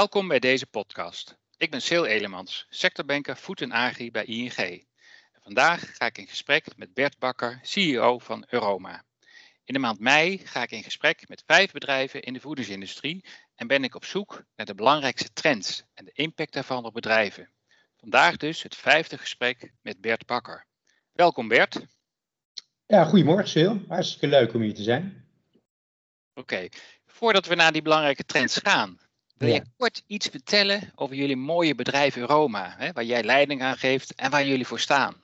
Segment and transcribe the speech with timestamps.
[0.00, 1.38] Welkom bij deze podcast.
[1.56, 4.56] Ik ben Sil Elemans, sectorbanker Food en Agri bij ING.
[4.56, 9.04] En vandaag ga ik in gesprek met Bert Bakker, CEO van Euroma.
[9.64, 13.24] In de maand mei ga ik in gesprek met vijf bedrijven in de voedingsindustrie
[13.54, 17.50] en ben ik op zoek naar de belangrijkste trends en de impact daarvan op bedrijven.
[17.96, 20.66] Vandaag dus het vijfde gesprek met Bert Bakker.
[21.12, 21.80] Welkom Bert.
[22.86, 23.74] Ja, goedemorgen Sil.
[23.88, 25.28] Hartstikke leuk om hier te zijn.
[26.34, 26.68] Oké,
[27.06, 29.09] voordat we naar die belangrijke trends gaan,
[29.40, 33.76] wil je kort iets vertellen over jullie mooie bedrijf Euroma, hè, waar jij leiding aan
[33.76, 35.14] geeft en waar jullie voor staan?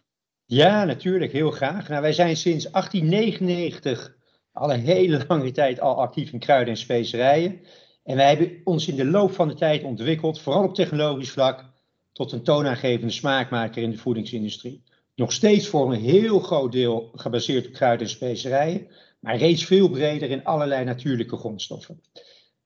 [0.45, 1.89] Ja, natuurlijk, heel graag.
[1.89, 4.17] Nou, wij zijn sinds 1899
[4.53, 7.61] al een hele lange tijd al actief in kruiden en specerijen.
[8.05, 11.65] En wij hebben ons in de loop van de tijd ontwikkeld, vooral op technologisch vlak,
[12.13, 14.83] tot een toonaangevende smaakmaker in de voedingsindustrie.
[15.15, 18.89] Nog steeds voor een heel groot deel gebaseerd op kruiden en specerijen,
[19.21, 22.01] maar reeds veel breder in allerlei natuurlijke grondstoffen.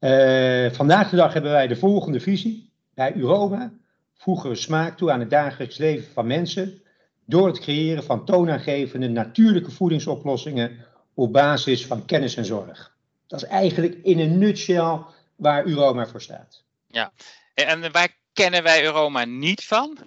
[0.00, 2.70] Uh, vandaag de dag hebben wij de volgende visie.
[2.94, 3.72] Bij Uroma
[4.16, 6.82] voegen we smaak toe aan het dagelijks leven van mensen
[7.26, 12.96] door het creëren van toonaangevende natuurlijke voedingsoplossingen op basis van kennis en zorg.
[13.26, 14.98] Dat is eigenlijk in een nutshell
[15.36, 16.64] waar Uroma voor staat.
[16.86, 17.12] Ja,
[17.54, 19.98] en waar kennen wij Uroma niet van?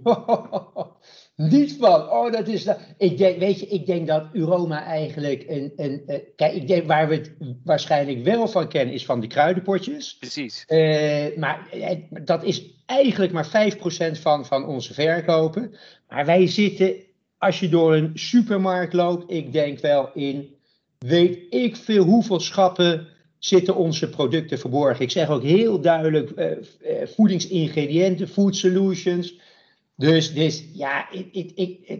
[1.36, 2.09] Niet van.
[2.09, 2.64] Oh, dat is.
[2.64, 2.80] Dat.
[2.97, 5.73] Ik denk, weet je, ik denk dat Uroma eigenlijk een.
[5.75, 7.31] een, een kijk, ik denk waar we het
[7.64, 10.17] waarschijnlijk wel van kennen, is van die kruidenpotjes.
[10.17, 10.66] Precies.
[10.67, 13.72] Uh, maar eh, dat is eigenlijk maar
[14.17, 15.75] 5% van, van onze verkopen.
[16.09, 16.95] Maar wij zitten,
[17.38, 20.53] als je door een supermarkt loopt, ik denk wel in.
[20.97, 23.08] Weet ik veel hoeveel schappen
[23.39, 25.03] zitten onze producten verborgen.
[25.03, 26.52] Ik zeg ook heel duidelijk uh,
[27.03, 29.39] voedingsingrediënten, food solutions.
[29.95, 31.07] Dus, dus ja,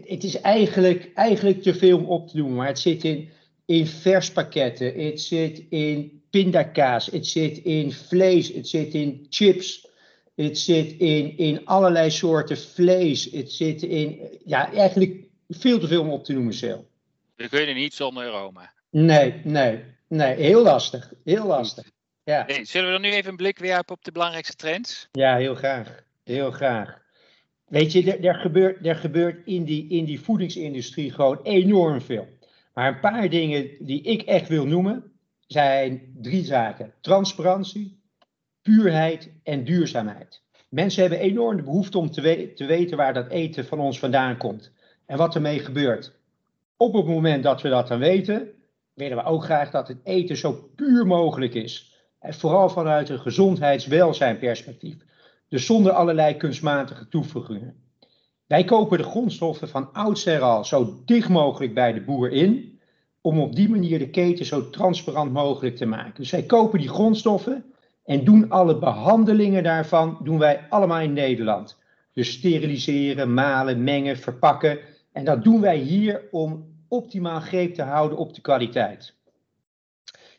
[0.04, 2.54] het is eigenlijk, eigenlijk te veel om op te doen.
[2.54, 3.28] Maar het zit in,
[3.66, 9.88] in verspakketten, het zit in pindakaas, het zit in vlees, het zit in chips.
[10.34, 13.30] Het zit in, in allerlei soorten vlees.
[13.30, 16.84] Het zit in, ja, eigenlijk veel te veel om op te noemen, zelf.
[17.36, 18.72] We kunnen niet zonder aroma.
[18.90, 20.34] Nee, nee, nee.
[20.34, 21.12] Heel lastig.
[21.24, 21.90] Heel lastig.
[22.24, 22.44] Ja.
[22.46, 25.08] Hey, zullen we dan nu even een blik werpen op de belangrijkste trends?
[25.12, 26.02] Ja, heel graag.
[26.24, 27.04] Heel graag.
[27.68, 32.28] Weet je, er, gebeurt, er gebeurt in die, in die voedingsindustrie gewoon enorm veel.
[32.74, 35.12] Maar een paar dingen die ik echt wil noemen
[35.46, 38.00] zijn drie zaken: transparantie,
[38.62, 40.42] puurheid en duurzaamheid.
[40.68, 44.36] Mensen hebben enorm de behoefte om te, te weten waar dat eten van ons vandaan
[44.36, 44.72] komt
[45.06, 46.12] en wat ermee gebeurt.
[46.76, 48.48] Op het moment dat we dat dan weten,
[48.94, 51.94] willen we ook graag dat het eten zo puur mogelijk is.
[52.18, 54.96] En vooral vanuit een gezondheidswelzijnperspectief.
[55.48, 57.74] Dus zonder allerlei kunstmatige toevoegingen.
[58.46, 62.80] Wij kopen de grondstoffen van oudsher al zo dicht mogelijk bij de boer in,
[63.20, 66.14] om op die manier de keten zo transparant mogelijk te maken.
[66.16, 67.64] Dus wij kopen die grondstoffen
[68.04, 71.78] en doen alle behandelingen daarvan, doen wij allemaal in Nederland.
[72.12, 74.78] Dus steriliseren, malen, mengen, verpakken.
[75.12, 79.14] En dat doen wij hier om optimaal greep te houden op de kwaliteit.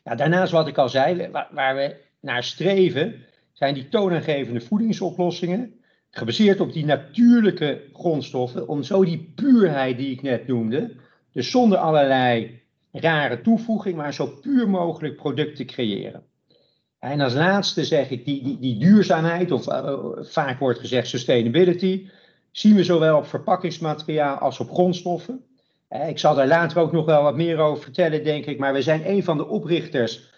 [0.04, 3.24] Ja, daarnaast wat ik al zei, waar we naar streven,
[3.58, 5.74] zijn die toonaangevende voedingsoplossingen,
[6.10, 10.94] gebaseerd op die natuurlijke grondstoffen, om zo die puurheid die ik net noemde,
[11.32, 12.60] dus zonder allerlei
[12.92, 16.22] rare toevoeging, maar zo puur mogelijk product te creëren.
[16.98, 22.08] En als laatste zeg ik die, die, die duurzaamheid, of uh, vaak wordt gezegd sustainability,
[22.50, 25.44] zien we zowel op verpakkingsmateriaal als op grondstoffen.
[25.90, 28.72] Uh, ik zal daar later ook nog wel wat meer over vertellen, denk ik, maar
[28.72, 30.32] we zijn een van de oprichters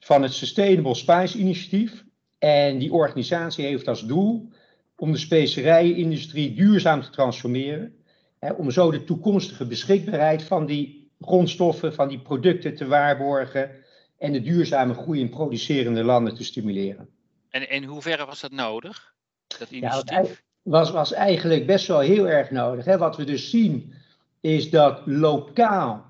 [0.00, 2.05] van het Sustainable Spice Initiatief.
[2.38, 4.48] En die organisatie heeft als doel
[4.96, 7.94] om de specerijenindustrie duurzaam te transformeren.
[8.38, 13.70] Hè, om zo de toekomstige beschikbaarheid van die grondstoffen, van die producten te waarborgen.
[14.18, 17.08] En de duurzame groei in producerende landen te stimuleren.
[17.50, 19.14] En in hoeverre was dat nodig?
[19.46, 20.28] Dat initiatief?
[20.28, 22.84] Ja, was, was eigenlijk best wel heel erg nodig.
[22.84, 22.98] Hè.
[22.98, 23.94] Wat we dus zien
[24.40, 26.04] is dat lokaal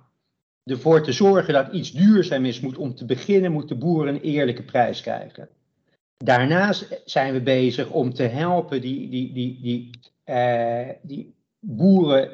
[0.65, 4.21] ervoor te zorgen dat iets duurzaam is, moet om te beginnen, moet de boer een
[4.21, 5.49] eerlijke prijs krijgen.
[6.25, 9.91] Daarnaast zijn we bezig om te helpen die, die, die, die,
[10.27, 12.31] uh, die boeren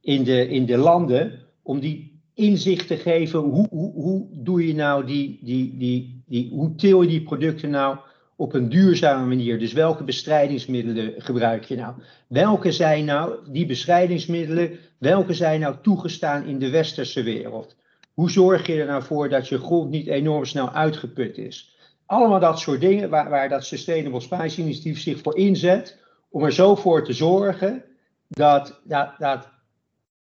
[0.00, 4.74] in de, in de landen, om die inzicht te geven, hoe, hoe, hoe doe je
[4.74, 7.96] nou die, die, die, die, hoe til je die producten nou
[8.36, 9.58] op een duurzame manier?
[9.58, 11.94] Dus welke bestrijdingsmiddelen gebruik je nou?
[12.26, 17.76] Welke zijn nou die bestrijdingsmiddelen, welke zijn nou toegestaan in de westerse wereld?
[18.12, 21.73] Hoe zorg je er nou voor dat je grond niet enorm snel uitgeput is?
[22.06, 26.02] Allemaal dat soort dingen waar, waar dat Sustainable Spice Initiatief zich voor inzet.
[26.28, 27.84] Om er zo voor te zorgen
[28.28, 29.48] dat, dat, dat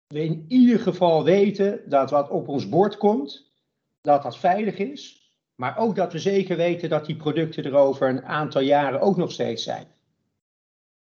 [0.06, 3.50] we in ieder geval weten dat wat op ons bord komt,
[4.00, 5.32] dat dat veilig is.
[5.54, 9.16] Maar ook dat we zeker weten dat die producten er over een aantal jaren ook
[9.16, 9.86] nog steeds zijn.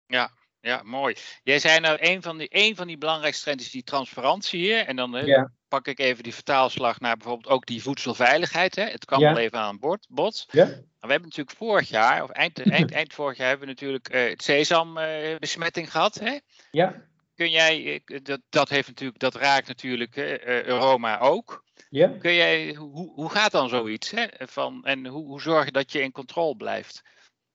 [0.06, 0.32] Ja,
[0.62, 1.16] ja, mooi.
[1.44, 4.86] Jij zei nou, een van die, een van die belangrijkste trends is die transparantie hier.
[4.86, 5.52] En dan ja.
[5.68, 8.76] pak ik even die vertaalslag naar bijvoorbeeld ook die voedselveiligheid.
[8.76, 8.84] Hè.
[8.84, 10.08] Het kan wel even aan bod.
[10.10, 10.46] bod.
[10.52, 10.66] Ja.
[10.66, 14.14] Maar we hebben natuurlijk vorig jaar, of eind, eind, eind vorig jaar, hebben we natuurlijk
[14.14, 16.16] uh, het sesambesmetting uh, gehad.
[16.16, 16.38] Hè.
[16.72, 17.02] Ja.
[17.36, 21.64] Kun jij, eh, dat, dat, heeft natuurlijk, dat raakt natuurlijk uh, Euroma ook.
[21.90, 22.08] Ja.
[22.20, 24.12] Kun jij, hoe, hoe gaat dan zoiets?
[24.12, 24.26] Hè?
[24.40, 27.02] Van, en hoe, hoe zorg je dat je in controle blijft?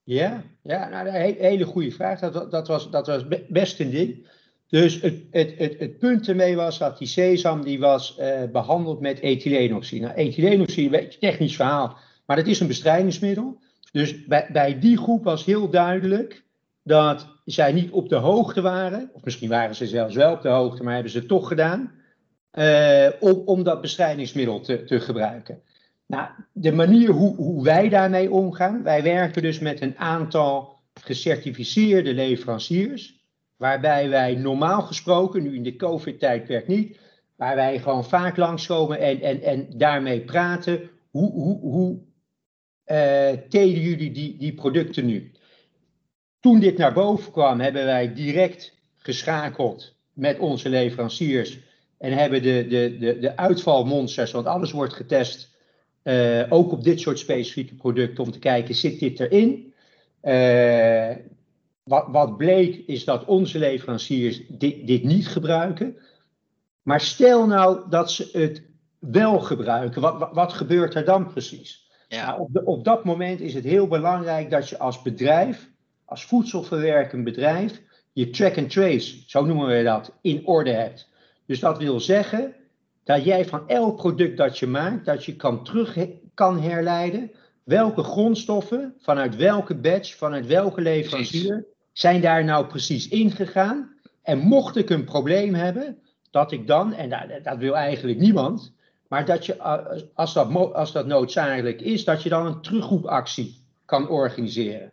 [0.06, 2.20] Ja, ja nou, een hele goede vraag.
[2.20, 4.26] Dat, dat, was, dat was best een ding.
[4.68, 9.00] Dus het, het, het, het punt ermee was dat die sesam die was uh, behandeld
[9.00, 10.04] met ethyleenoxide.
[10.04, 13.58] Nou, ethyleenoxide, een technisch verhaal, maar dat is een bestrijdingsmiddel.
[13.92, 16.44] Dus bij, bij die groep was heel duidelijk
[16.82, 20.48] dat zij niet op de hoogte waren, of misschien waren ze zelfs wel op de
[20.48, 21.92] hoogte, maar hebben ze het toch gedaan,
[22.52, 25.62] uh, om, om dat bestrijdingsmiddel te, te gebruiken.
[26.06, 32.14] Nou, de manier hoe, hoe wij daarmee omgaan, wij werken dus met een aantal gecertificeerde
[32.14, 33.24] leveranciers,
[33.56, 36.98] waarbij wij normaal gesproken, nu in de COVID-tijdperk niet,
[37.36, 41.98] waar wij gewoon vaak langskomen en, en, en daarmee praten, hoe, hoe, hoe
[42.86, 45.32] uh, telen jullie die, die producten nu?
[46.40, 51.60] Toen dit naar boven kwam, hebben wij direct geschakeld met onze leveranciers
[51.98, 55.55] en hebben de, de, de, de uitvalmonsters, want alles wordt getest,
[56.06, 59.74] uh, ook op dit soort specifieke producten, om te kijken, zit dit erin?
[60.22, 61.16] Uh,
[61.82, 65.96] wat, wat, bleek is dat onze leveranciers dit, dit, niet gebruiken.
[66.82, 68.62] Maar stel nou dat ze het
[68.98, 71.90] wel gebruiken, wat, wat, wat gebeurt er dan precies?
[72.08, 72.26] Ja.
[72.26, 75.70] Nou, op, de, op dat moment is het heel belangrijk dat je als bedrijf,
[76.04, 77.82] als voedselverwerkend bedrijf,
[78.12, 81.08] je track and trace, zo noemen we dat, in orde hebt.
[81.46, 82.54] Dus dat wil zeggen
[83.06, 85.96] dat jij van elk product dat je maakt, dat je kan terug
[86.34, 87.30] kan herleiden
[87.64, 93.94] welke grondstoffen, vanuit welke batch, vanuit welke leverancier, zijn daar nou precies ingegaan.
[94.22, 98.74] En mocht ik een probleem hebben, dat ik dan, en dat, dat wil eigenlijk niemand,
[99.08, 99.62] maar dat je,
[100.14, 104.92] als dat, als dat noodzakelijk is, dat je dan een terugroepactie kan organiseren.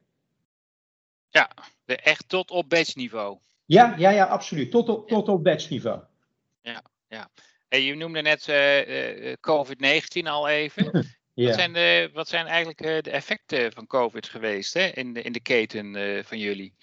[1.29, 1.49] Ja,
[1.85, 3.37] echt tot op batchniveau.
[3.65, 4.71] Ja, ja, ja, absoluut.
[4.71, 5.99] Tot op, tot op batchniveau.
[6.61, 7.29] Ja, ja.
[7.81, 10.83] Je noemde net uh, uh, COVID-19 al even.
[11.33, 11.45] ja.
[11.45, 15.31] wat, zijn de, wat zijn eigenlijk de effecten van COVID geweest hè, in, de, in
[15.31, 16.73] de keten van jullie?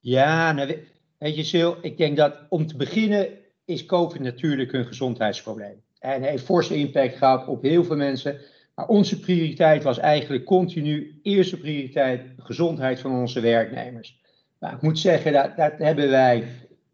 [0.00, 0.84] Ja, nou,
[1.18, 3.28] weet je, Sil, ik denk dat om te beginnen
[3.64, 5.82] is COVID natuurlijk een gezondheidsprobleem.
[5.98, 8.40] En heeft forse impact gehad op heel veel mensen.
[8.74, 14.20] Maar onze prioriteit was eigenlijk continu, eerste prioriteit, gezondheid van onze werknemers.
[14.60, 16.44] Nou, ik moet zeggen, dat, dat hebben wij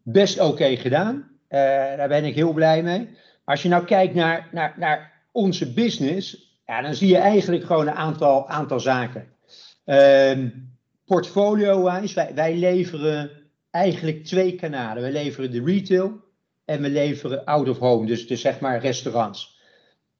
[0.03, 1.28] best oké gedaan.
[1.49, 1.59] Uh,
[1.97, 2.99] daar ben ik heel blij mee.
[2.99, 7.65] Maar als je nou kijkt naar, naar, naar onze business, ja, dan zie je eigenlijk
[7.65, 9.27] gewoon een aantal, aantal zaken.
[9.85, 10.45] Uh,
[11.05, 13.31] Portfolio-wise, wij, wij leveren
[13.71, 15.03] eigenlijk twee kanalen.
[15.03, 16.21] We leveren de retail
[16.65, 19.59] en we leveren out of home, dus, dus zeg maar restaurants.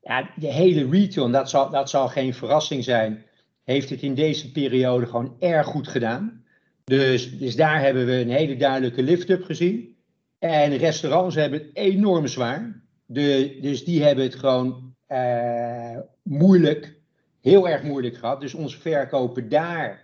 [0.01, 3.25] Ja, de hele retail, dat zal, dat zal geen verrassing zijn,
[3.63, 6.43] heeft het in deze periode gewoon erg goed gedaan.
[6.83, 9.97] Dus, dus daar hebben we een hele duidelijke lift-up gezien.
[10.39, 12.81] En restaurants hebben het enorm zwaar.
[13.05, 16.95] De, dus die hebben het gewoon uh, moeilijk,
[17.41, 18.41] heel erg moeilijk gehad.
[18.41, 20.01] Dus onze verkopen daar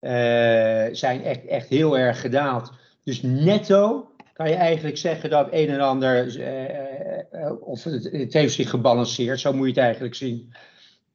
[0.00, 2.72] uh, zijn echt, echt heel erg gedaald.
[3.04, 8.54] Dus netto kan je eigenlijk zeggen dat een en ander, uh, of het, het, heeft
[8.54, 10.52] zich gebalanceerd, zo moet je het eigenlijk zien.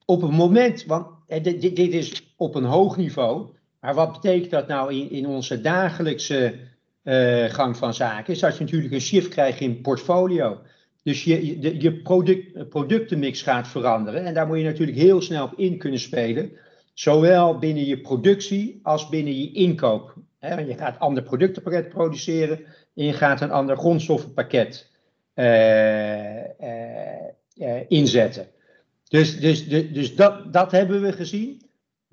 [0.05, 3.47] Op een moment, want dit, dit is op een hoog niveau,
[3.79, 6.53] maar wat betekent dat nou in, in onze dagelijkse
[7.03, 10.61] uh, gang van zaken, is dat je natuurlijk een shift krijgt in portfolio.
[11.03, 14.25] Dus je, je, product, productenmix gaat veranderen.
[14.25, 16.51] En daar moet je natuurlijk heel snel op in kunnen spelen.
[16.93, 20.15] Zowel binnen je productie als binnen je inkoop.
[20.39, 22.59] He, je gaat een ander productenpakket produceren
[22.95, 24.89] en je gaat een ander grondstoffenpakket
[25.35, 26.61] uh,
[27.87, 28.47] inzetten.
[29.07, 31.61] Dus, dus, dus, dus dat, dat hebben we gezien.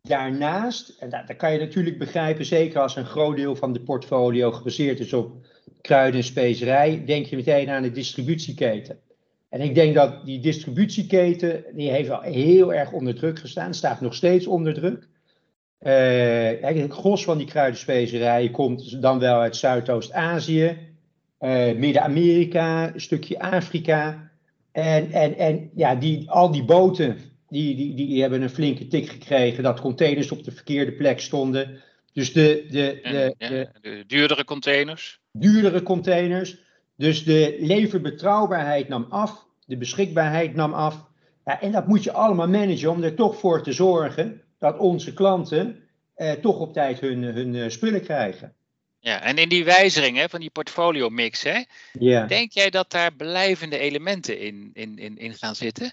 [0.08, 4.52] Daarnaast, en dat, kan je natuurlijk begrijpen, zeker als een groot deel van de portfolio
[4.52, 5.46] gebaseerd is op
[5.80, 8.98] kruiden en specerij, denk je meteen aan de distributieketen.
[9.48, 14.00] En ik denk dat die distributieketen, die heeft wel heel erg onder druk gestaan, staat
[14.00, 15.08] nog steeds onder druk.
[15.80, 20.78] Uh, het gros van die kruidenspecerijen komt dan wel uit Zuidoost-Azië,
[21.40, 24.30] uh, Midden-Amerika, een stukje Afrika.
[24.72, 27.18] En, en, en ja, die, al die boten
[27.48, 31.82] die, die, die hebben een flinke tik gekregen dat containers op de verkeerde plek stonden.
[32.12, 35.20] Dus de, de, de, de, de duurdere containers.
[35.32, 36.56] Duurdere containers.
[36.96, 41.06] Dus de leverbetrouwbaarheid nam af, de beschikbaarheid nam af.
[41.44, 45.12] Ja, en dat moet je allemaal managen om er toch voor te zorgen dat onze
[45.12, 45.82] klanten
[46.14, 48.52] eh, toch op tijd hun, hun uh, spullen krijgen.
[49.00, 52.26] Ja, en in die wijziging hè, van die portfolio mix, hè, ja.
[52.26, 55.92] denk jij dat daar blijvende elementen in, in, in, in gaan zitten?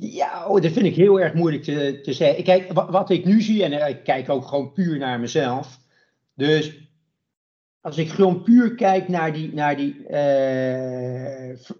[0.00, 2.44] Ja, oh, dat vind ik heel erg moeilijk te, te zeggen.
[2.44, 5.78] Kijk, wat, ik nu zie, en eh, ik kijk ook gewoon puur naar mezelf.
[6.34, 6.78] Dus
[7.80, 10.04] als ik gewoon puur kijk naar die, naar die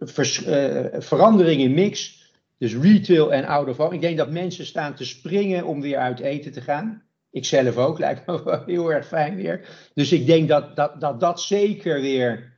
[0.00, 2.22] vers, uh, verandering in mix,
[2.58, 3.92] dus retail en out.
[3.92, 7.02] Ik denk dat mensen staan te springen om weer uit eten te gaan.
[7.30, 9.68] Ik zelf ook, lijkt me wel heel erg fijn weer.
[9.94, 12.56] Dus ik denk dat dat, dat, dat zeker weer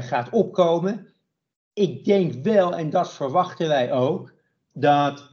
[0.00, 1.08] gaat opkomen.
[1.72, 4.34] Ik denk wel, en dat verwachten wij ook,
[4.74, 5.30] dat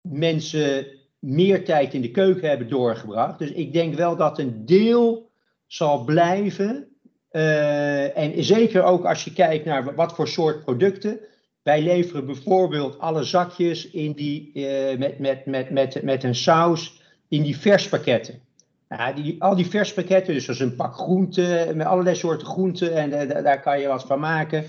[0.00, 0.86] mensen
[1.18, 3.38] meer tijd in de keuken hebben doorgebracht.
[3.38, 5.30] Dus ik denk wel dat een deel
[5.66, 6.88] zal blijven.
[7.32, 11.20] Uh, en zeker ook als je kijkt naar wat voor soort producten.
[11.62, 17.02] Wij leveren bijvoorbeeld alle zakjes in die, uh, met, met, met, met, met een saus
[17.28, 18.40] in die verspakketten.
[18.88, 22.94] Nou, die, al die verspakketten, dus dat is een pak groenten met allerlei soorten groenten
[22.94, 24.64] en uh, daar kan je wat van maken.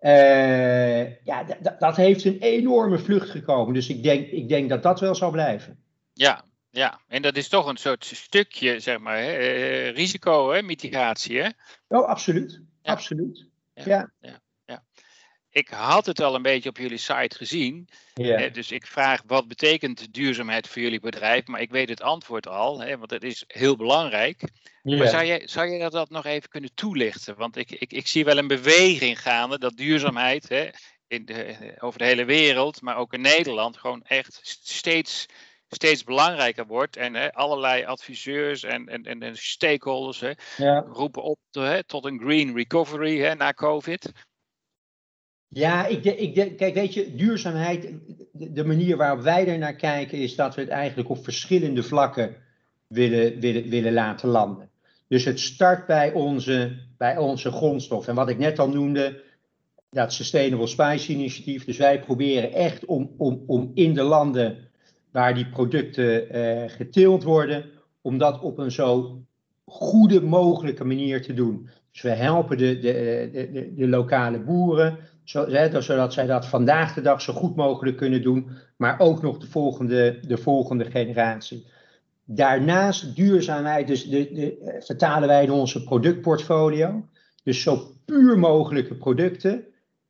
[0.00, 1.44] Uh, ja,
[1.78, 3.74] dat heeft een enorme vlucht gekomen.
[3.74, 5.78] Dus ik denk, ik denk dat dat wel zal blijven.
[6.12, 10.62] Ja, ja, en dat is toch een soort stukje, zeg maar, hè, uh, risico, hè,
[10.62, 11.48] mitigatie, hè?
[11.88, 12.60] Oh, absoluut.
[12.82, 12.92] Ja.
[12.92, 13.46] Absoluut.
[13.74, 13.84] Ja.
[13.86, 14.12] ja.
[14.20, 14.40] ja.
[15.50, 17.88] Ik had het al een beetje op jullie site gezien.
[18.52, 21.46] Dus ik vraag, wat betekent duurzaamheid voor jullie bedrijf?
[21.46, 24.42] Maar ik weet het antwoord al, hè, want het is heel belangrijk.
[24.82, 27.36] Maar zou je, zou dat nog even kunnen toelichten?
[27.36, 30.68] Want ik, ik, ik zie wel een beweging gaande dat duurzaamheid hè,
[31.06, 35.26] in de, over de hele wereld, maar ook in Nederland, gewoon echt steeds
[35.70, 36.96] steeds belangrijker wordt.
[36.96, 40.32] En hè, allerlei adviseurs en, en, en, en stakeholders hè,
[40.80, 44.12] roepen op hè, tot een green recovery hè, na COVID.
[45.52, 47.92] Ja, ik, ik kijk, weet je, duurzaamheid,
[48.32, 52.36] de, manier waarop wij er naar kijken, is dat we het eigenlijk op verschillende vlakken
[52.86, 54.70] willen, willen, willen laten landen.
[55.08, 58.08] Dus het start bij onze, bij onze grondstof.
[58.08, 59.22] En wat ik net al noemde,
[59.90, 61.64] dat Sustainable Spice initiatief.
[61.64, 64.68] Dus wij proberen echt om, om, om in de landen
[65.12, 69.22] waar die producten uh, geteeld worden, om dat op een zo
[69.64, 71.68] goede mogelijke manier te doen.
[71.92, 77.20] Dus we helpen de, de, de, de lokale boeren, zodat zij dat vandaag de dag
[77.20, 81.66] zo goed mogelijk kunnen doen, maar ook nog de volgende, de volgende generatie.
[82.24, 87.04] Daarnaast duurzaamheid, dus de, de, eh, vertalen wij in onze productportfolio.
[87.44, 89.64] Dus zo puur mogelijke producten.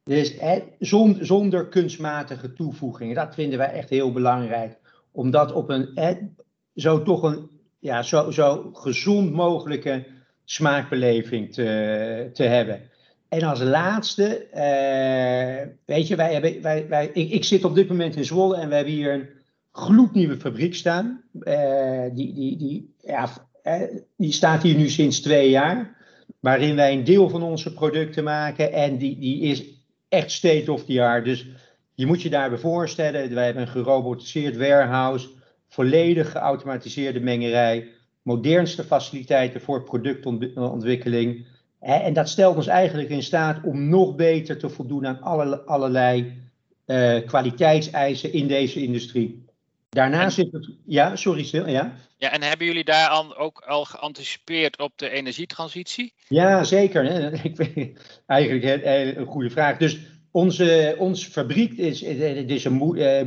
[0.04, 0.36] Dus
[0.78, 3.14] zonder, zonder kunstmatige toevoegingen.
[3.14, 4.78] Dat vinden wij echt heel belangrijk
[5.12, 6.34] om dat op een
[6.74, 10.06] zo toch een ja, zo, zo gezond mogelijke
[10.50, 12.80] smaakbeleving te, te hebben.
[13.28, 17.88] En als laatste, uh, weet je, wij hebben, wij, wij, ik, ik, zit op dit
[17.88, 19.28] moment in Zwolle en we hebben hier een
[19.72, 21.22] gloednieuwe fabriek staan.
[21.40, 23.28] Uh, die, die, die, ja,
[23.64, 23.82] uh,
[24.16, 25.96] die staat hier nu sinds twee jaar.
[26.40, 28.72] Waarin wij een deel van onze producten maken.
[28.72, 29.64] En die, die is
[30.08, 31.24] echt state of the art.
[31.24, 31.46] Dus
[31.94, 35.28] je moet je daarbij voorstellen, wij hebben een gerobotiseerd warehouse,
[35.68, 37.88] volledig geautomatiseerde mengerij,
[38.22, 41.46] modernste faciliteiten voor productontwikkeling.
[41.80, 46.42] En dat stelt ons eigenlijk in staat om nog beter te voldoen aan alle, allerlei
[46.86, 49.44] uh, kwaliteitseisen in deze industrie.
[49.88, 50.70] Daarnaast zit het.
[50.86, 51.68] Ja, sorry, stil.
[51.68, 51.96] Ja.
[52.16, 56.12] ja, en hebben jullie daar al, ook al geanticipeerd op de energietransitie?
[56.28, 57.04] Ja, zeker.
[57.04, 57.30] Hè?
[57.48, 59.76] Ik weet, eigenlijk een goede vraag.
[59.76, 59.98] Dus
[60.30, 62.72] onze, onze fabriek is, het is een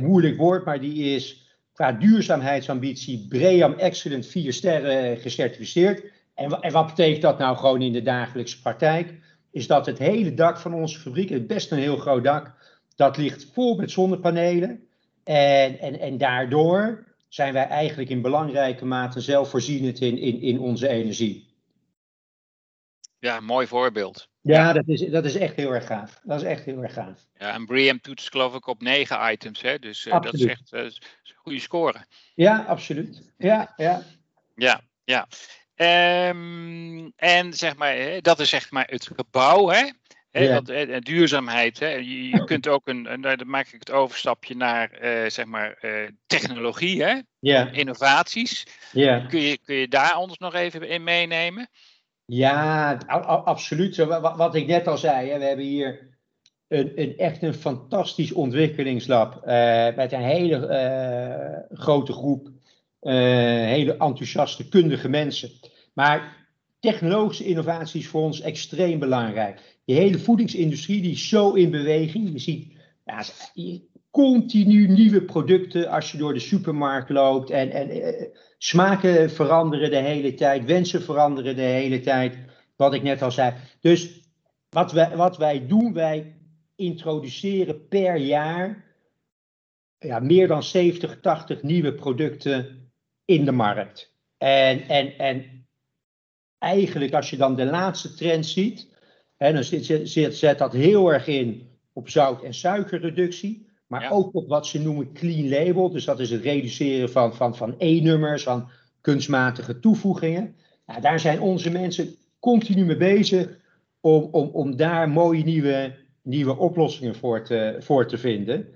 [0.00, 1.43] moeilijk woord, maar die is
[1.74, 6.04] qua duurzaamheidsambitie BREAM Excellent 4 sterren gecertificeerd.
[6.34, 9.14] En, en, wat betekent dat nou gewoon in de dagelijkse praktijk?
[9.50, 12.52] Is dat het hele dak van onze fabriek, het best een heel groot dak,
[12.96, 14.88] dat ligt vol met zonnepanelen.
[15.24, 20.88] En, en, en daardoor zijn wij eigenlijk in belangrijke mate zelfvoorzienend in, in, in onze
[20.88, 21.52] energie.
[23.18, 24.28] Ja, mooi voorbeeld.
[24.44, 26.20] Ja, Dat, is, dat is echt heel erg gaaf.
[26.22, 27.26] Dat is echt heel erg gaaf.
[27.38, 29.78] Ja, en Briam toetst geloof ik op negen items, hè?
[29.78, 30.92] dus uh, dat is echt uh, een
[31.34, 32.06] goede score.
[32.34, 33.32] Ja, absoluut.
[33.38, 34.02] Ja, ja.
[34.54, 35.26] Ja, ja.
[36.28, 39.90] Um, en zeg maar, dat is zeg maar het gebouw, hè?
[40.30, 40.60] He, ja.
[40.60, 41.78] dat, en duurzaamheid.
[41.78, 41.88] Hè?
[41.88, 45.78] Je, je kunt ook een, en dan maak ik het overstapje naar uh, zeg maar,
[45.82, 47.20] uh, technologie, hè?
[47.38, 47.70] Ja.
[47.70, 48.66] innovaties.
[48.92, 49.26] Ja.
[49.26, 51.68] Kun, je, kun je daar ons nog even in meenemen?
[52.26, 52.96] Ja,
[53.44, 53.96] absoluut.
[53.96, 56.16] Wat, wat ik net al zei, we hebben hier
[56.68, 60.68] een, een, echt een fantastisch ontwikkelingslab uh, met een hele
[61.70, 62.48] uh, grote groep
[63.04, 63.12] uh,
[63.64, 65.50] hele enthousiaste, kundige mensen.
[65.92, 66.46] Maar
[66.80, 69.60] technologische innovatie is voor ons extreem belangrijk.
[69.84, 72.32] Die hele voedingsindustrie die is zo in beweging.
[72.32, 72.72] Je ziet,
[73.04, 73.22] ja,
[74.14, 77.50] continu nieuwe producten als je door de supermarkt loopt.
[77.50, 78.26] En, en eh,
[78.58, 82.38] smaken veranderen de hele tijd, wensen veranderen de hele tijd.
[82.76, 83.54] Wat ik net al zei.
[83.80, 84.20] Dus
[84.68, 86.36] wat wij, wat wij doen, wij
[86.76, 88.84] introduceren per jaar
[89.98, 92.90] ja, meer dan 70, 80 nieuwe producten
[93.24, 94.12] in de markt.
[94.38, 95.66] En, en, en
[96.58, 98.88] eigenlijk als je dan de laatste trend ziet,
[99.36, 99.64] hè, dan
[100.32, 103.72] zet dat heel erg in op zout- en suikerreductie.
[104.00, 105.90] Maar ook op wat ze noemen clean label.
[105.90, 108.68] Dus dat is het reduceren van, van, van E-nummers, van
[109.00, 110.56] kunstmatige toevoegingen.
[110.86, 113.58] Nou, daar zijn onze mensen continu mee bezig
[114.00, 118.68] om, om, om daar mooie nieuwe, nieuwe oplossingen voor te, voor te vinden.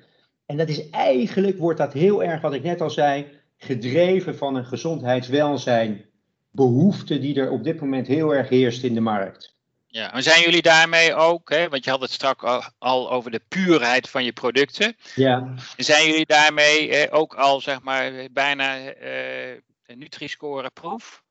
[0.46, 4.54] En dat is eigenlijk, wordt dat heel erg, wat ik net al zei, gedreven van
[4.54, 6.04] een gezondheidswelzijn
[6.50, 9.57] behoefte die er op dit moment heel erg heerst in de markt.
[9.90, 13.40] Ja, en zijn jullie daarmee ook, hè, want je had het straks al, over de
[13.48, 14.96] puurheid van je producten.
[15.14, 15.54] Ja.
[15.76, 19.50] Zijn jullie daarmee eh, ook al, zeg maar, bijna eh,
[19.86, 21.22] een Nutri-score proef?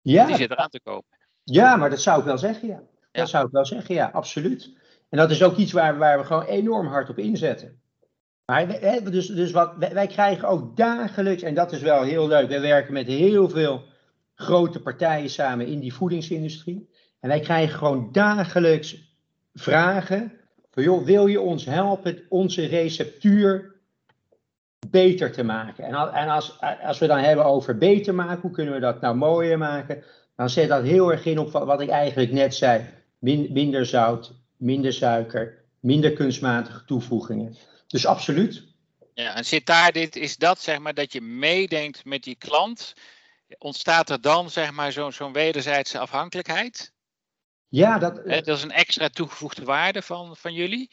[0.00, 0.26] Ja.
[0.26, 1.18] Die zit eraan te kopen.
[1.44, 2.82] Ja, maar dat zou ik wel zeggen, ja.
[3.12, 4.70] Dat zou ik wel zeggen, ja, absoluut.
[5.08, 7.80] En dat is ook iets waar, waar we gewoon enorm hard op inzetten.
[8.44, 8.66] Maar,
[9.10, 12.92] dus, dus wat, wij krijgen ook dagelijks, en dat is wel heel leuk, wij werken
[12.92, 13.84] met heel veel
[14.34, 16.88] grote partijen samen in die voedingsindustrie.
[17.20, 18.96] En wij krijgen gewoon dagelijks
[19.54, 20.32] vragen
[20.70, 23.76] van joh, wil je ons helpen onze receptuur
[24.90, 25.84] beter te maken?
[25.84, 29.58] En, als, als we dan hebben over beter maken, hoe kunnen we dat nou mooier
[29.58, 30.04] maken?
[30.36, 32.84] Dan zet dat heel erg in op wat ik eigenlijk net zei.
[33.18, 37.56] minder zout, minder suiker, minder kunstmatige toevoegingen.
[37.86, 38.62] Dus absoluut.
[39.14, 42.94] Ja, en zit daar dit, is dat zeg maar dat je meedenkt met die klant?
[43.58, 46.92] Ontstaat er dan zeg maar zo'n wederzijdse afhankelijkheid?
[47.68, 50.90] Ja, dat, dat is een extra toegevoegde waarde van, van jullie?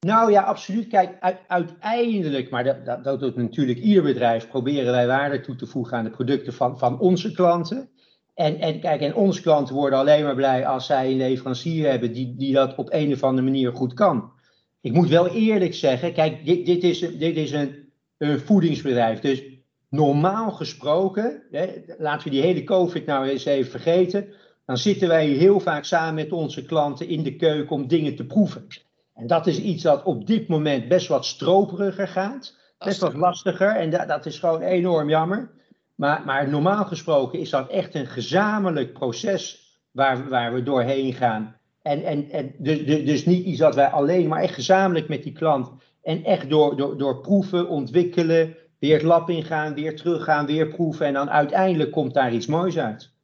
[0.00, 0.88] Nou ja, absoluut.
[0.88, 5.66] Kijk, uiteindelijk, maar dat, dat, dat doet natuurlijk ieder bedrijf, proberen wij waarde toe te
[5.66, 7.90] voegen aan de producten van, van onze klanten.
[8.34, 12.12] En, en kijk, en onze klanten worden alleen maar blij als zij een leverancier hebben
[12.12, 14.32] die, die dat op een of andere manier goed kan.
[14.80, 19.20] Ik moet wel eerlijk zeggen, kijk, dit, dit is, dit is een, een voedingsbedrijf.
[19.20, 19.42] Dus
[19.88, 21.66] normaal gesproken, hè,
[21.98, 24.34] laten we die hele COVID nou eens even vergeten
[24.68, 28.26] dan zitten wij heel vaak samen met onze klanten in de keuken om dingen te
[28.26, 28.66] proeven.
[29.14, 32.56] En dat is iets dat op dit moment best wat stroperiger gaat.
[32.78, 33.68] Best wat lastiger.
[33.68, 35.50] En dat, dat is gewoon enorm jammer.
[35.94, 41.56] Maar, maar, normaal gesproken is dat echt een gezamenlijk proces waar, waar we doorheen gaan.
[41.82, 45.32] En, en, en dus, dus niet iets dat wij alleen, maar echt gezamenlijk met die
[45.32, 45.70] klant.
[46.02, 51.06] En echt door, door, door proeven, ontwikkelen, weer het lab ingaan, weer teruggaan, weer proeven.
[51.06, 53.16] En dan uiteindelijk komt daar iets moois uit.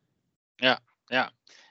[1.07, 1.31] Ja.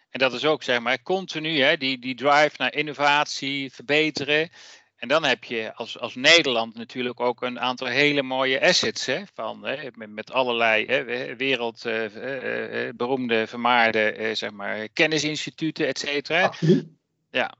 [0.09, 4.49] En dat is ook zeg maar continu hè, die, die drive naar innovatie, verbeteren.
[4.95, 9.05] En dan heb je als, als Nederland natuurlijk ook een aantal hele mooie assets.
[9.05, 11.03] Hè, van, hè, met, met allerlei hè,
[11.35, 16.43] wereldberoemde, uh, uh, vermaarde zeg maar, kennisinstituten, et cetera.
[16.43, 16.85] Absoluut.
[17.31, 17.53] Ja.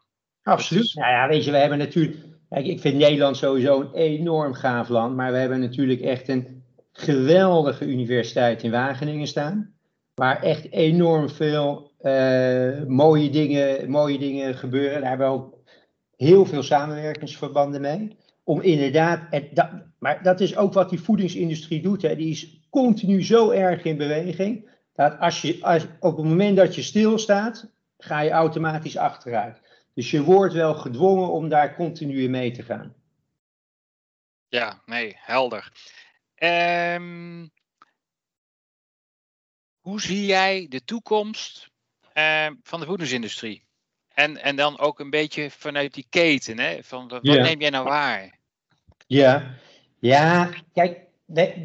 [0.44, 0.94] Absoluut.
[0.96, 2.18] Nou ja, weet je, we hebben natuurlijk.
[2.50, 5.16] Kijk, ik vind Nederland sowieso een enorm gaaf land.
[5.16, 9.73] Maar we hebben natuurlijk echt een geweldige universiteit in Wageningen staan.
[10.14, 15.00] Waar echt enorm veel uh, mooie, dingen, mooie dingen gebeuren.
[15.00, 15.58] Daar hebben we ook
[16.16, 18.18] heel veel samenwerkingsverbanden mee.
[18.44, 19.22] Om inderdaad,
[19.54, 22.02] dat, maar dat is ook wat die voedingsindustrie doet.
[22.02, 22.16] Hè.
[22.16, 24.70] Die is continu zo erg in beweging.
[24.94, 29.62] Dat als je, als, op het moment dat je stilstaat, ga je automatisch achteruit.
[29.94, 32.94] Dus je wordt wel gedwongen om daar continu in mee te gaan.
[34.48, 35.72] Ja, nee, helder.
[36.36, 37.52] Um,
[39.84, 41.70] hoe zie jij de toekomst
[42.18, 43.64] uh, van de voedingsindustrie?
[44.14, 46.78] En, en dan ook een beetje vanuit die keten, hè?
[46.84, 48.40] Van, wat neem jij nou waar?
[49.08, 49.56] Ja,
[50.00, 51.00] ja kijk,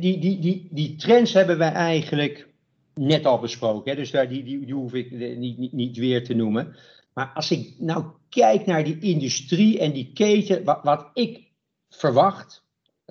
[0.01, 2.49] die, die, die, die trends hebben wij eigenlijk
[2.95, 3.91] net al besproken.
[3.91, 3.97] Hè?
[3.97, 6.77] Dus daar, die, die, die hoef ik niet, niet, niet weer te noemen.
[7.15, 11.43] Maar als ik nou kijk naar die industrie en die keten, wat, wat ik
[11.91, 12.65] verwacht,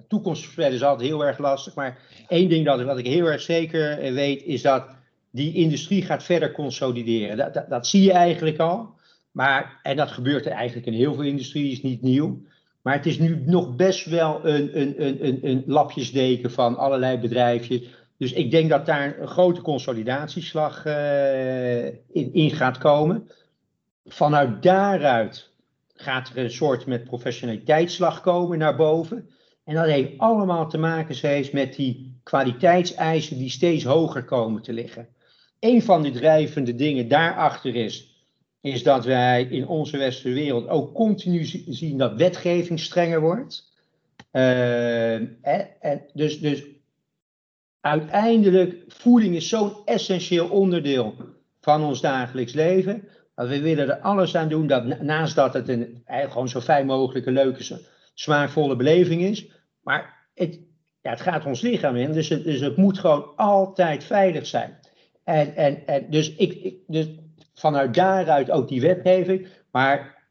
[0.07, 4.13] toekomstvoorspellen is altijd heel erg lastig, maar één ding dat, wat ik heel erg zeker
[4.13, 4.96] weet, is dat
[5.37, 7.37] die industrie gaat verder consolideren.
[7.37, 8.95] Dat, dat, dat, zie je eigenlijk al.
[9.31, 12.41] Maar, en dat gebeurt er eigenlijk in heel veel industrie, is niet nieuw.
[12.81, 17.81] Maar het is nu nog best wel een, een, een, een, lapjesdeken van allerlei bedrijfjes.
[18.17, 23.29] Dus ik denk dat daar een grote consolidatieslag uh, in, in gaat komen.
[24.05, 25.51] Vanuit daaruit
[25.95, 29.29] gaat er een soort met professionaliteitsslag komen naar boven.
[29.63, 34.73] En dat heeft allemaal te maken steeds met die kwaliteitseisen die steeds hoger komen te
[34.73, 35.07] liggen.
[35.59, 38.15] Een van de drijvende dingen daarachter is,
[38.61, 43.73] is dat wij in onze westerse wereld ook continu zien dat wetgeving strenger wordt.
[44.31, 45.37] en,
[45.79, 46.63] en dus, dus
[47.81, 51.15] uiteindelijk, voeding is zo'n essentieel onderdeel
[51.61, 53.07] van ons dagelijks leven.
[53.35, 56.85] Dat we willen er alles aan doen dat naast dat het een, gewoon zo fijn
[56.85, 57.81] mogelijke, leuke,
[58.13, 59.47] smaakvolle beleving is.
[59.81, 60.59] Maar het,
[61.01, 64.79] ja, het gaat ons lichaam in, dus het, dus het moet gewoon altijd veilig zijn.
[65.27, 67.07] En, en, en dus, ik, ik, dus
[67.53, 69.47] vanuit daaruit ook die wetgeving.
[69.71, 70.23] Maar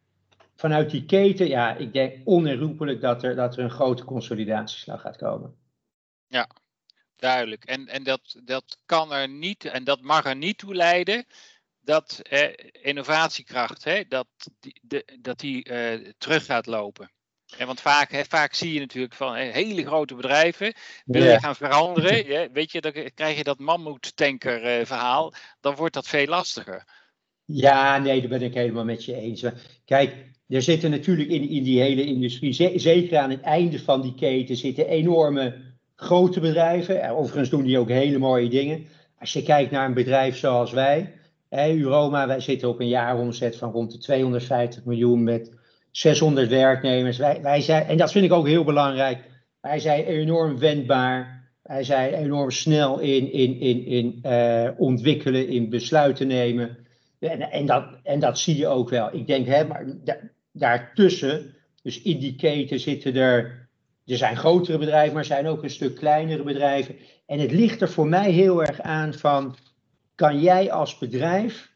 [0.55, 5.17] vanuit die keten, ja, ik denk onherroepelijk dat er, dat er een grote consolidatieslag gaat
[5.17, 5.57] komen.
[6.27, 6.49] Ja,
[7.17, 7.65] duidelijk.
[7.65, 11.27] En, en dat, dat kan er niet, en dat mag er niet toe leiden
[11.81, 12.23] dat
[12.83, 14.29] innovatiekracht, hè, dat
[14.61, 17.11] die, de, dat die eh, terug gaat lopen.
[17.59, 21.57] En want vaak, hè, vaak zie je natuurlijk van hele grote bedrijven, wil je gaan
[21.57, 26.85] veranderen, weet je, dan krijg je dat mammoetanker verhaal, dan wordt dat veel lastiger.
[27.45, 29.45] Ja, nee, daar ben ik helemaal met je eens.
[29.85, 30.15] Kijk,
[30.49, 34.57] er zitten natuurlijk in, in die hele industrie, zeker aan het einde van die keten,
[34.57, 35.55] zitten enorme
[35.97, 37.11] grote bedrijven.
[37.11, 38.87] Overigens doen die ook hele mooie dingen.
[39.19, 41.13] Als je kijkt naar een bedrijf zoals wij,
[41.49, 45.53] hè, Uroma, wij zitten op een jaaromzet van rond de 250 miljoen met
[45.97, 47.19] 600 werknemers.
[47.19, 49.19] Wij, wij zijn, en dat vind ik ook heel belangrijk.
[49.61, 51.51] Wij zijn enorm wendbaar.
[51.63, 56.77] Wij zijn enorm snel in, in, in, in uh, ontwikkelen, in besluiten nemen.
[57.19, 59.15] En, en, dat, en dat zie je ook wel.
[59.15, 60.17] Ik denk, hè, maar da,
[60.53, 63.69] daartussen, dus in die keten zitten er.
[64.07, 66.97] Er zijn grotere bedrijven, maar er zijn ook een stuk kleinere bedrijven.
[67.27, 69.57] En het ligt er voor mij heel erg aan van,
[70.15, 71.73] kan jij als bedrijf,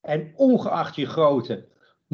[0.00, 1.64] en ongeacht je grootte,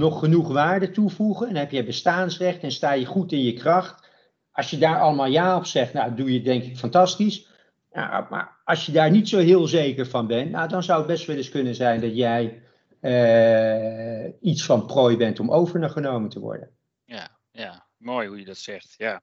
[0.01, 1.49] nog genoeg waarde toevoegen?
[1.49, 4.09] En heb je bestaansrecht en sta je goed in je kracht?
[4.53, 7.49] Als je daar allemaal ja op zegt, nou doe je denk ik fantastisch.
[7.93, 11.27] Maar als je daar niet zo heel zeker van bent, nou, dan zou het best
[11.27, 12.63] wel eens kunnen zijn dat jij
[13.01, 16.71] uh, iets van prooi bent om overgenomen te worden.
[17.05, 18.95] Ja, ja, mooi hoe je dat zegt.
[18.97, 19.23] Ja.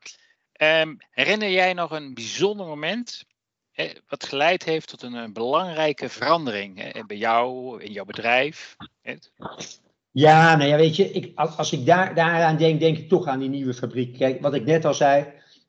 [0.82, 3.26] Um, herinner jij nog een bijzonder moment
[4.08, 8.76] wat geleid heeft tot een, belangrijke verandering bij jou, in jouw bedrijf?
[9.02, 9.16] Hè?
[10.18, 13.40] Ja, nou ja, weet je, ik, als, ik daar, daaraan denk, denk ik toch aan
[13.40, 14.18] die nieuwe fabriek.
[14.18, 15.26] Kijk, wat ik net al zei,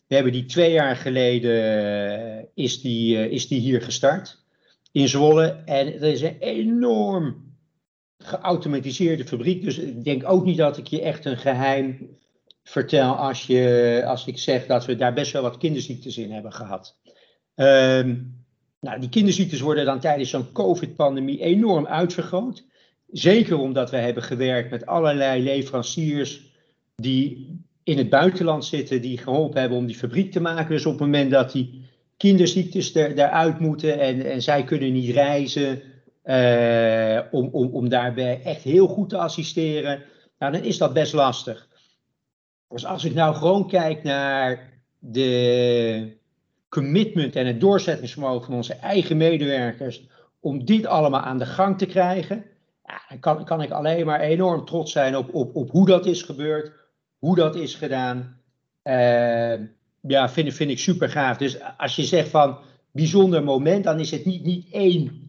[0.07, 1.51] we hebben die twee jaar geleden,
[2.41, 4.45] uh, is, die, uh, is die hier gestart
[4.93, 5.63] in Zwolle.
[5.65, 7.57] En het is een enorm
[8.19, 9.63] geautomatiseerde fabriek.
[9.63, 12.17] Dus ik denk ook niet dat ik je echt een geheim
[12.63, 16.53] vertel als, je, als ik zeg dat we daar best wel wat kinderziektes in hebben
[16.53, 16.97] gehad.
[17.55, 18.45] Um,
[18.81, 22.67] nou, die kinderziektes worden dan tijdens zo'n COVID-pandemie enorm uitvergroot.
[23.12, 26.42] Zeker omdat we hebben gewerkt met allerlei leveranciers
[26.97, 30.71] die in het buitenland zitten, die geholpen hebben om die fabriek te maken.
[30.71, 35.11] Dus op het moment dat die kinderziektes er, daaruit moeten en, en zij kunnen niet
[35.11, 35.83] reizen,
[36.25, 40.03] uh, om, om, om daarbij echt heel goed te assisteren,
[40.38, 41.68] nou, dan is dat best lastig.
[42.68, 46.16] Dus als ik nou gewoon kijk naar de
[46.68, 50.07] commitment en het doorzettingsvermogen van onze eigen medewerkers
[50.40, 52.44] om dit allemaal aan de gang te krijgen,
[52.88, 56.07] ja, dan kan, kan ik alleen maar enorm trots zijn op, op, op hoe dat
[56.07, 56.72] is gebeurd,
[57.18, 58.40] hoe dat is gedaan.
[58.85, 59.55] Uh,
[60.01, 61.37] ja, vind, vind ik super gaaf.
[61.37, 62.59] Dus als je zegt van
[62.92, 65.29] bijzonder moment, dan is het niet, niet één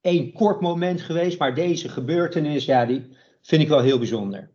[0.00, 4.50] één kort moment geweest, maar deze gebeurtenis, ja, die vind ik wel heel bijzonder.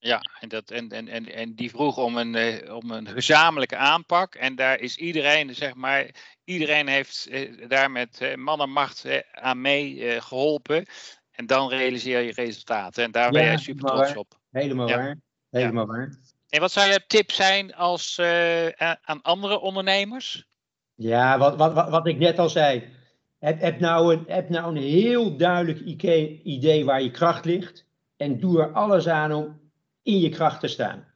[0.00, 3.76] Ja, en, dat, en, en, en, en die vroeg om een, eh, om een gezamenlijke
[3.76, 4.34] aanpak.
[4.34, 6.10] En daar is iedereen, zeg maar,
[6.44, 10.86] iedereen heeft eh, daar met eh, man en macht eh, aan mee eh, geholpen.
[11.38, 13.04] En dan realiseer je resultaten.
[13.04, 14.38] En daar ben jij super trots op.
[14.50, 15.20] Helemaal waar.
[15.50, 16.18] Helemaal waar.
[16.48, 18.68] En wat zou je tip zijn als, uh,
[19.02, 20.46] aan andere ondernemers?
[20.94, 22.88] Ja, wat, wat, wat, wat ik net al zei.
[23.38, 25.80] Heb, heb, nou een, heb nou een heel duidelijk
[26.42, 27.86] idee waar je kracht ligt.
[28.16, 29.60] En doe er alles aan om
[30.02, 31.06] in je kracht te staan.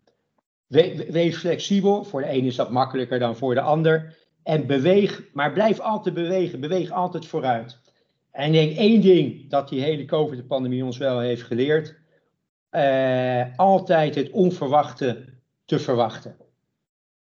[0.69, 2.05] wees flexibel.
[2.05, 4.17] Voor de ene is dat makkelijker dan voor de ander.
[4.43, 6.61] En beweeg, maar blijf altijd bewegen.
[6.61, 7.82] Beweeg altijd vooruit.
[8.33, 12.01] En ik denk één ding dat die hele COVID-pandemie ons wel heeft geleerd.
[12.71, 15.25] Uh, altijd het onverwachte
[15.65, 16.37] te verwachten.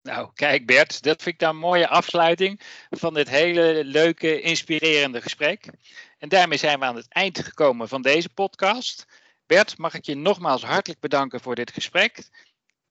[0.01, 5.21] Nou, kijk Bert, dat vind ik dan een mooie afsluiting van dit hele leuke, inspirerende
[5.21, 5.69] gesprek.
[6.17, 9.05] En daarmee zijn we aan het eind gekomen van deze podcast.
[9.45, 12.29] Bert, mag ik je nogmaals hartelijk bedanken voor dit gesprek.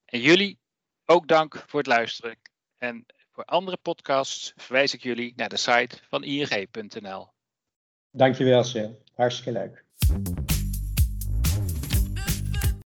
[0.05, 0.59] En jullie
[1.05, 2.39] ook dank voor het luisteren.
[2.79, 7.29] En voor andere podcasts verwijs ik jullie naar de site van ing.nl.
[8.13, 8.91] Dankjewel, Sil.
[9.17, 9.85] Hartstikke leuk.